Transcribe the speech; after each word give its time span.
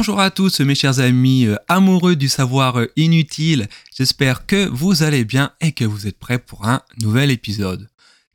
Bonjour 0.00 0.20
à 0.20 0.30
tous 0.30 0.60
mes 0.60 0.74
chers 0.74 0.98
amis 1.00 1.44
euh, 1.44 1.56
amoureux 1.68 2.16
du 2.16 2.30
savoir 2.30 2.78
euh, 2.78 2.86
inutile, 2.96 3.68
j'espère 3.94 4.46
que 4.46 4.66
vous 4.66 5.02
allez 5.02 5.26
bien 5.26 5.52
et 5.60 5.72
que 5.72 5.84
vous 5.84 6.06
êtes 6.06 6.18
prêts 6.18 6.38
pour 6.38 6.66
un 6.66 6.80
nouvel 7.02 7.30
épisode. 7.30 7.86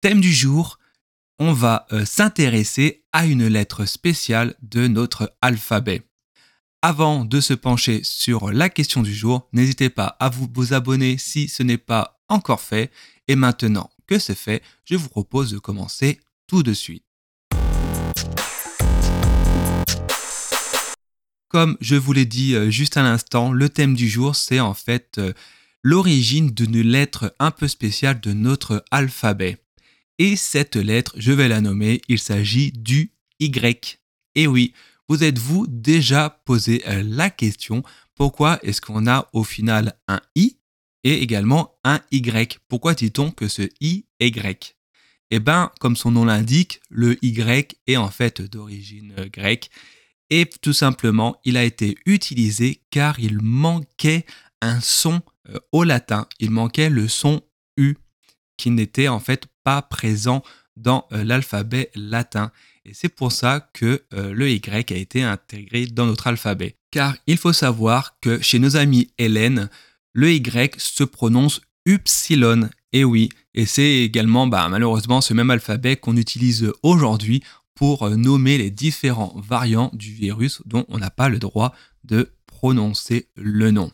Thème 0.00 0.20
du 0.20 0.32
jour, 0.32 0.80
on 1.38 1.52
va 1.52 1.86
euh, 1.92 2.04
s'intéresser 2.04 3.04
à 3.12 3.26
une 3.26 3.46
lettre 3.46 3.84
spéciale 3.84 4.56
de 4.60 4.88
notre 4.88 5.36
alphabet. 5.40 6.02
Avant 6.82 7.24
de 7.24 7.40
se 7.40 7.54
pencher 7.54 8.00
sur 8.02 8.50
la 8.50 8.68
question 8.68 9.00
du 9.00 9.14
jour, 9.14 9.48
n'hésitez 9.52 9.88
pas 9.88 10.16
à 10.18 10.30
vous, 10.30 10.48
vous 10.52 10.74
abonner 10.74 11.16
si 11.16 11.46
ce 11.46 11.62
n'est 11.62 11.78
pas 11.78 12.20
encore 12.28 12.60
fait. 12.60 12.90
Et 13.28 13.36
maintenant 13.36 13.88
que 14.08 14.18
c'est 14.18 14.34
fait, 14.34 14.64
je 14.84 14.96
vous 14.96 15.08
propose 15.08 15.52
de 15.52 15.60
commencer 15.60 16.18
tout 16.48 16.64
de 16.64 16.72
suite. 16.72 17.04
Comme 21.52 21.76
je 21.82 21.96
vous 21.96 22.14
l'ai 22.14 22.24
dit 22.24 22.54
euh, 22.54 22.70
juste 22.70 22.96
à 22.96 23.02
l'instant, 23.02 23.52
le 23.52 23.68
thème 23.68 23.94
du 23.94 24.08
jour, 24.08 24.34
c'est 24.34 24.58
en 24.58 24.72
fait 24.72 25.18
euh, 25.18 25.34
l'origine 25.82 26.50
d'une 26.50 26.80
lettre 26.80 27.36
un 27.38 27.50
peu 27.50 27.68
spéciale 27.68 28.20
de 28.20 28.32
notre 28.32 28.82
alphabet. 28.90 29.58
Et 30.18 30.36
cette 30.36 30.76
lettre, 30.76 31.12
je 31.18 31.30
vais 31.30 31.48
la 31.48 31.60
nommer, 31.60 32.00
il 32.08 32.18
s'agit 32.18 32.72
du 32.72 33.12
Y. 33.38 34.00
Et 34.34 34.46
oui, 34.46 34.72
vous 35.10 35.22
êtes-vous 35.24 35.66
déjà 35.68 36.40
posé 36.46 36.82
euh, 36.88 37.02
la 37.04 37.28
question, 37.28 37.82
pourquoi 38.14 38.58
est-ce 38.62 38.80
qu'on 38.80 39.06
a 39.06 39.28
au 39.34 39.44
final 39.44 39.94
un 40.08 40.22
I 40.34 40.56
et 41.04 41.22
également 41.22 41.78
un 41.84 42.00
Y? 42.12 42.60
Pourquoi 42.66 42.94
dit-on 42.94 43.30
que 43.30 43.48
ce 43.48 43.68
I 43.82 44.06
est 44.20 44.30
grec 44.30 44.78
Eh 45.30 45.38
bien, 45.38 45.70
comme 45.80 45.96
son 45.96 46.12
nom 46.12 46.24
l'indique, 46.24 46.80
le 46.88 47.22
Y 47.22 47.76
est 47.88 47.98
en 47.98 48.08
fait 48.08 48.40
d'origine 48.40 49.14
grecque 49.30 49.68
et 50.34 50.46
tout 50.46 50.72
simplement, 50.72 51.36
il 51.44 51.58
a 51.58 51.62
été 51.62 51.94
utilisé 52.06 52.80
car 52.88 53.20
il 53.20 53.42
manquait 53.42 54.24
un 54.62 54.80
son 54.80 55.20
euh, 55.50 55.58
au 55.72 55.84
latin. 55.84 56.26
Il 56.40 56.50
manquait 56.50 56.88
le 56.88 57.06
son 57.06 57.42
U 57.76 57.96
qui 58.56 58.70
n'était 58.70 59.08
en 59.08 59.20
fait 59.20 59.46
pas 59.62 59.82
présent 59.82 60.42
dans 60.74 61.06
euh, 61.12 61.22
l'alphabet 61.22 61.90
latin. 61.94 62.50
Et 62.86 62.94
c'est 62.94 63.10
pour 63.10 63.30
ça 63.30 63.68
que 63.74 64.04
euh, 64.14 64.32
le 64.32 64.50
Y 64.50 64.92
a 64.92 64.96
été 64.96 65.22
intégré 65.22 65.84
dans 65.84 66.06
notre 66.06 66.28
alphabet. 66.28 66.76
Car 66.90 67.14
il 67.26 67.36
faut 67.36 67.52
savoir 67.52 68.18
que 68.22 68.40
chez 68.40 68.58
nos 68.58 68.78
amis 68.78 69.10
Hélène, 69.18 69.68
le 70.14 70.32
Y 70.32 70.80
se 70.80 71.04
prononce 71.04 71.60
Upsilon. 71.84 72.70
Et 72.94 73.04
oui, 73.04 73.28
et 73.52 73.66
c'est 73.66 73.98
également 73.98 74.46
bah, 74.46 74.66
malheureusement 74.70 75.20
ce 75.20 75.34
même 75.34 75.50
alphabet 75.50 75.96
qu'on 75.96 76.16
utilise 76.16 76.72
aujourd'hui 76.82 77.42
pour 77.74 78.04
euh, 78.04 78.16
nommer 78.16 78.58
les 78.58 78.70
différents 78.70 79.34
variants 79.36 79.90
du 79.94 80.12
virus 80.12 80.62
dont 80.66 80.84
on 80.88 80.98
n'a 80.98 81.10
pas 81.10 81.28
le 81.28 81.38
droit 81.38 81.74
de 82.04 82.32
prononcer 82.46 83.28
le 83.36 83.70
nom. 83.70 83.90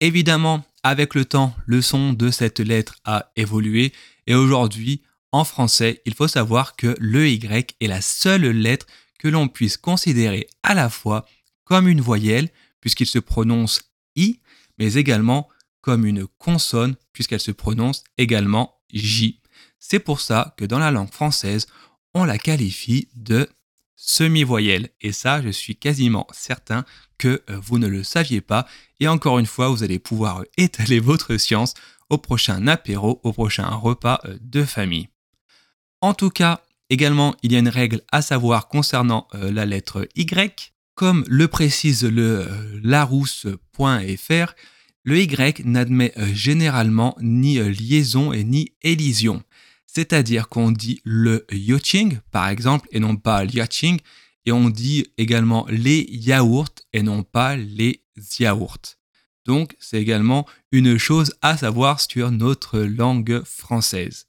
Évidemment, 0.00 0.64
avec 0.82 1.14
le 1.14 1.24
temps, 1.24 1.54
le 1.66 1.80
son 1.80 2.12
de 2.12 2.30
cette 2.30 2.60
lettre 2.60 2.96
a 3.04 3.32
évolué 3.36 3.92
et 4.26 4.34
aujourd'hui, 4.34 5.02
en 5.32 5.44
français, 5.44 6.00
il 6.06 6.14
faut 6.14 6.28
savoir 6.28 6.76
que 6.76 6.94
le 7.00 7.28
Y 7.28 7.74
est 7.80 7.86
la 7.86 8.00
seule 8.00 8.46
lettre 8.46 8.86
que 9.18 9.28
l'on 9.28 9.48
puisse 9.48 9.76
considérer 9.76 10.46
à 10.62 10.74
la 10.74 10.88
fois 10.88 11.26
comme 11.64 11.88
une 11.88 12.00
voyelle, 12.00 12.50
puisqu'il 12.80 13.06
se 13.06 13.18
prononce 13.18 13.80
I, 14.16 14.40
mais 14.78 14.94
également 14.94 15.48
comme 15.80 16.06
une 16.06 16.26
consonne, 16.38 16.94
puisqu'elle 17.12 17.40
se 17.40 17.50
prononce 17.50 18.04
également 18.18 18.80
J. 18.92 19.40
C'est 19.78 19.98
pour 19.98 20.20
ça 20.20 20.54
que 20.56 20.64
dans 20.64 20.78
la 20.78 20.90
langue 20.90 21.12
française, 21.12 21.66
on 22.14 22.24
la 22.24 22.38
qualifie 22.38 23.08
de 23.14 23.48
semi-voyelle. 23.96 24.90
Et 25.00 25.12
ça, 25.12 25.42
je 25.42 25.48
suis 25.48 25.76
quasiment 25.76 26.26
certain 26.32 26.84
que 27.18 27.42
euh, 27.50 27.58
vous 27.60 27.78
ne 27.78 27.88
le 27.88 28.02
saviez 28.02 28.40
pas. 28.40 28.66
Et 29.00 29.08
encore 29.08 29.38
une 29.38 29.46
fois, 29.46 29.68
vous 29.68 29.82
allez 29.82 29.98
pouvoir 29.98 30.44
étaler 30.56 31.00
votre 31.10 31.36
science 31.36 31.74
au 32.10 32.18
prochain 32.18 32.66
apéro, 32.66 33.20
au 33.24 33.32
prochain 33.32 33.66
repas 33.68 34.20
euh, 34.24 34.36
de 34.40 34.64
famille. 34.64 35.08
En 36.00 36.14
tout 36.14 36.30
cas, 36.30 36.60
également, 36.90 37.34
il 37.42 37.52
y 37.52 37.56
a 37.56 37.60
une 37.60 37.68
règle 37.68 38.02
à 38.12 38.22
savoir 38.22 38.68
concernant 38.68 39.26
euh, 39.34 39.50
la 39.50 39.66
lettre 39.66 40.06
Y. 40.14 40.72
Comme 40.94 41.24
le 41.26 41.48
précise 41.48 42.04
le 42.04 42.46
larousse.fr, 42.84 44.54
le 45.02 45.18
Y 45.20 45.64
n'admet 45.64 46.14
généralement 46.32 47.16
ni 47.20 47.58
liaison 47.58 48.32
et 48.32 48.44
ni 48.44 48.74
élision. 48.80 49.42
C'est-à-dire 49.94 50.48
qu'on 50.48 50.72
dit 50.72 51.00
le 51.04 51.46
yoching, 51.52 52.18
par 52.32 52.48
exemple, 52.48 52.88
et 52.90 52.98
non 52.98 53.16
pas 53.16 53.44
l'yaching, 53.44 54.00
et 54.44 54.50
on 54.50 54.68
dit 54.68 55.06
également 55.18 55.66
les 55.68 56.04
yaourts 56.10 56.74
et 56.92 57.02
non 57.02 57.22
pas 57.22 57.56
les 57.56 58.02
yaourts. 58.40 58.96
Donc, 59.46 59.76
c'est 59.78 60.00
également 60.00 60.46
une 60.72 60.98
chose 60.98 61.34
à 61.42 61.56
savoir 61.56 62.00
sur 62.00 62.32
notre 62.32 62.80
langue 62.80 63.42
française. 63.44 64.26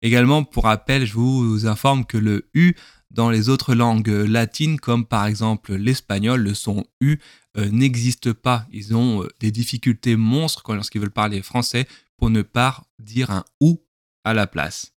Également, 0.00 0.44
pour 0.44 0.64
rappel, 0.64 1.04
je 1.04 1.12
vous 1.12 1.66
informe 1.66 2.06
que 2.06 2.16
le 2.16 2.48
U 2.54 2.74
dans 3.10 3.28
les 3.28 3.50
autres 3.50 3.74
langues 3.74 4.08
latines, 4.08 4.80
comme 4.80 5.04
par 5.04 5.26
exemple 5.26 5.74
l'espagnol, 5.74 6.40
le 6.40 6.54
son 6.54 6.86
U 7.02 7.18
euh, 7.58 7.68
n'existe 7.68 8.32
pas. 8.32 8.66
Ils 8.72 8.96
ont 8.96 9.22
euh, 9.22 9.28
des 9.40 9.50
difficultés 9.50 10.16
monstres 10.16 10.74
lorsqu'ils 10.74 11.02
veulent 11.02 11.10
parler 11.10 11.42
français 11.42 11.86
pour 12.16 12.30
ne 12.30 12.40
pas 12.40 12.82
dire 12.98 13.30
un 13.30 13.44
OU 13.60 13.84
à 14.24 14.32
la 14.32 14.46
place. 14.46 14.92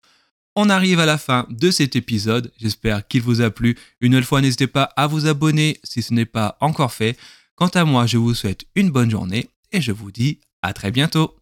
On 0.55 0.69
arrive 0.69 1.01
à 1.01 1.07
la 1.07 1.17
fin 1.17 1.47
de 1.49 1.71
cet 1.71 1.97
épisode. 1.97 2.53
J'espère 2.61 3.09
qu'il 3.09 3.23
vous 3.23 3.41
a 3.41 3.51
plu. 3.51 3.79
Une 4.03 4.13
nouvelle 4.13 4.25
fois, 4.25 4.43
n'hésitez 4.43 4.67
pas 4.67 4.91
à 4.97 5.07
vous 5.07 5.27
abonner 5.27 5.81
si 5.83 6.03
ce 6.03 6.13
n'est 6.13 6.27
pas 6.27 6.59
encore 6.61 6.93
fait. 6.93 7.17
Quant 7.55 7.69
à 7.69 7.87
moi, 7.87 8.07
je 8.07 8.19
vous 8.19 8.35
souhaite 8.35 8.67
une 8.75 8.91
bonne 8.91 9.11
journée 9.11 9.49
et 9.73 9.81
je 9.81 9.93
vous 9.93 10.11
dis 10.11 10.41
à 10.61 10.75
très 10.75 10.91
bientôt. 10.91 11.37